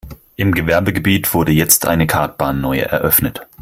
[0.35, 3.41] Im Gewerbegebiet wurde jetzt eine Kartbahn neu eröffnet.